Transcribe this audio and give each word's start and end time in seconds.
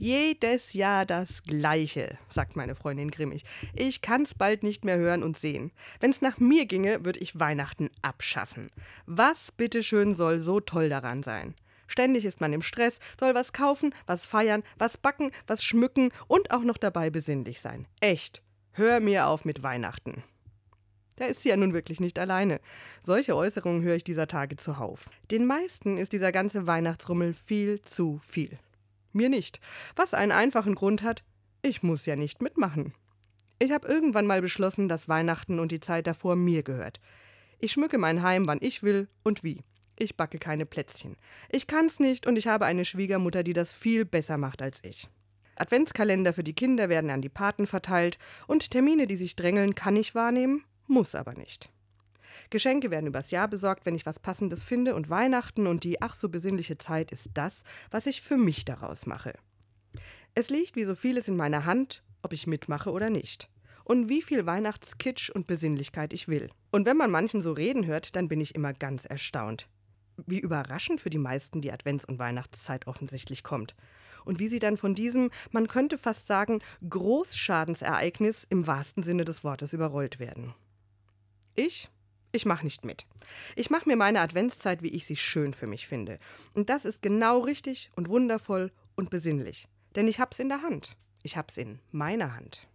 Jedes 0.00 0.74
Jahr 0.74 1.04
das 1.04 1.42
Gleiche, 1.42 2.18
sagt 2.28 2.54
meine 2.54 2.76
Freundin 2.76 3.10
grimmig. 3.10 3.42
Ich 3.74 4.00
kann's 4.00 4.32
bald 4.32 4.62
nicht 4.62 4.84
mehr 4.84 4.96
hören 4.96 5.24
und 5.24 5.36
sehen. 5.36 5.72
Wenn's 5.98 6.20
nach 6.20 6.38
mir 6.38 6.66
ginge, 6.66 7.04
würde 7.04 7.18
ich 7.18 7.40
Weihnachten 7.40 7.90
abschaffen. 8.00 8.70
Was 9.06 9.50
bitteschön 9.50 10.14
soll 10.14 10.40
so 10.40 10.60
toll 10.60 10.88
daran 10.88 11.24
sein? 11.24 11.56
Ständig 11.88 12.24
ist 12.24 12.40
man 12.40 12.52
im 12.52 12.62
Stress, 12.62 12.98
soll 13.18 13.34
was 13.34 13.52
kaufen, 13.52 13.92
was 14.06 14.24
feiern, 14.24 14.62
was 14.76 14.96
backen, 14.96 15.32
was 15.48 15.64
schmücken 15.64 16.10
und 16.28 16.52
auch 16.52 16.62
noch 16.62 16.78
dabei 16.78 17.10
besinnlich 17.10 17.60
sein. 17.60 17.86
Echt. 18.00 18.42
Hör 18.72 19.00
mir 19.00 19.26
auf 19.26 19.44
mit 19.44 19.64
Weihnachten. 19.64 20.22
Da 21.16 21.24
ist 21.24 21.42
sie 21.42 21.48
ja 21.48 21.56
nun 21.56 21.72
wirklich 21.72 21.98
nicht 21.98 22.20
alleine. 22.20 22.60
Solche 23.02 23.34
Äußerungen 23.34 23.82
höre 23.82 23.96
ich 23.96 24.04
dieser 24.04 24.28
Tage 24.28 24.56
zuhauf. 24.56 25.10
Den 25.32 25.46
meisten 25.46 25.98
ist 25.98 26.12
dieser 26.12 26.30
ganze 26.30 26.68
Weihnachtsrummel 26.68 27.34
viel 27.34 27.80
zu 27.80 28.20
viel. 28.24 28.60
Mir 29.12 29.28
nicht. 29.28 29.60
Was 29.96 30.14
einen 30.14 30.32
einfachen 30.32 30.74
Grund 30.74 31.02
hat, 31.02 31.24
ich 31.62 31.82
muss 31.82 32.06
ja 32.06 32.16
nicht 32.16 32.42
mitmachen. 32.42 32.94
Ich 33.58 33.72
habe 33.72 33.88
irgendwann 33.88 34.26
mal 34.26 34.40
beschlossen, 34.40 34.88
dass 34.88 35.08
Weihnachten 35.08 35.58
und 35.58 35.72
die 35.72 35.80
Zeit 35.80 36.06
davor 36.06 36.36
mir 36.36 36.62
gehört. 36.62 37.00
Ich 37.58 37.72
schmücke 37.72 37.98
mein 37.98 38.22
Heim, 38.22 38.46
wann 38.46 38.58
ich 38.60 38.82
will 38.82 39.08
und 39.24 39.42
wie. 39.42 39.64
Ich 39.98 40.16
backe 40.16 40.38
keine 40.38 40.64
Plätzchen. 40.64 41.16
Ich 41.50 41.66
kann's 41.66 41.98
nicht 41.98 42.26
und 42.26 42.36
ich 42.36 42.46
habe 42.46 42.66
eine 42.66 42.84
Schwiegermutter, 42.84 43.42
die 43.42 43.52
das 43.52 43.72
viel 43.72 44.04
besser 44.04 44.38
macht 44.38 44.62
als 44.62 44.78
ich. 44.84 45.08
Adventskalender 45.56 46.32
für 46.32 46.44
die 46.44 46.54
Kinder 46.54 46.88
werden 46.88 47.10
an 47.10 47.20
die 47.20 47.28
Paten 47.28 47.66
verteilt 47.66 48.18
und 48.46 48.70
Termine, 48.70 49.08
die 49.08 49.16
sich 49.16 49.34
drängeln, 49.34 49.74
kann 49.74 49.96
ich 49.96 50.14
wahrnehmen, 50.14 50.64
muss 50.86 51.16
aber 51.16 51.34
nicht. 51.34 51.70
Geschenke 52.50 52.90
werden 52.90 53.06
übers 53.06 53.30
Jahr 53.30 53.48
besorgt, 53.48 53.86
wenn 53.86 53.94
ich 53.94 54.06
was 54.06 54.18
Passendes 54.18 54.64
finde, 54.64 54.94
und 54.94 55.10
Weihnachten 55.10 55.66
und 55.66 55.84
die 55.84 56.02
ach 56.02 56.14
so 56.14 56.28
besinnliche 56.28 56.78
Zeit 56.78 57.12
ist 57.12 57.30
das, 57.34 57.62
was 57.90 58.06
ich 58.06 58.22
für 58.22 58.36
mich 58.36 58.64
daraus 58.64 59.06
mache. 59.06 59.34
Es 60.34 60.50
liegt 60.50 60.76
wie 60.76 60.84
so 60.84 60.94
vieles 60.94 61.28
in 61.28 61.36
meiner 61.36 61.64
Hand, 61.64 62.02
ob 62.22 62.32
ich 62.32 62.46
mitmache 62.46 62.90
oder 62.90 63.10
nicht. 63.10 63.48
Und 63.84 64.08
wie 64.08 64.22
viel 64.22 64.44
Weihnachtskitsch 64.44 65.30
und 65.30 65.46
Besinnlichkeit 65.46 66.12
ich 66.12 66.28
will. 66.28 66.50
Und 66.70 66.84
wenn 66.84 66.96
man 66.96 67.10
manchen 67.10 67.40
so 67.40 67.52
reden 67.52 67.86
hört, 67.86 68.16
dann 68.16 68.28
bin 68.28 68.40
ich 68.40 68.54
immer 68.54 68.74
ganz 68.74 69.06
erstaunt. 69.06 69.66
Wie 70.26 70.38
überraschend 70.38 71.00
für 71.00 71.10
die 71.10 71.18
meisten 71.18 71.62
die 71.62 71.72
Advents- 71.72 72.04
und 72.04 72.18
Weihnachtszeit 72.18 72.86
offensichtlich 72.86 73.42
kommt. 73.42 73.74
Und 74.24 74.38
wie 74.38 74.48
sie 74.48 74.58
dann 74.58 74.76
von 74.76 74.94
diesem, 74.94 75.30
man 75.52 75.68
könnte 75.68 75.96
fast 75.96 76.26
sagen, 76.26 76.60
Großschadensereignis 76.88 78.46
im 78.50 78.66
wahrsten 78.66 79.02
Sinne 79.02 79.24
des 79.24 79.42
Wortes 79.42 79.72
überrollt 79.72 80.18
werden. 80.18 80.54
Ich 81.54 81.88
ich 82.32 82.46
mache 82.46 82.64
nicht 82.64 82.84
mit. 82.84 83.06
Ich 83.56 83.70
mache 83.70 83.88
mir 83.88 83.96
meine 83.96 84.20
Adventszeit, 84.20 84.82
wie 84.82 84.88
ich 84.88 85.06
sie 85.06 85.16
schön 85.16 85.54
für 85.54 85.66
mich 85.66 85.86
finde. 85.86 86.18
Und 86.54 86.68
das 86.68 86.84
ist 86.84 87.02
genau 87.02 87.40
richtig 87.40 87.90
und 87.96 88.08
wundervoll 88.08 88.70
und 88.96 89.10
besinnlich. 89.10 89.68
Denn 89.96 90.08
ich 90.08 90.20
hab's 90.20 90.38
in 90.38 90.48
der 90.48 90.62
Hand. 90.62 90.96
Ich 91.22 91.36
hab's 91.36 91.56
in 91.56 91.78
meiner 91.90 92.34
Hand. 92.34 92.68